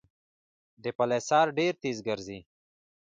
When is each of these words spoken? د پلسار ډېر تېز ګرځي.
د 0.83 0.85
پلسار 0.97 1.47
ډېر 1.59 1.73
تېز 1.83 1.97
ګرځي. 2.07 2.39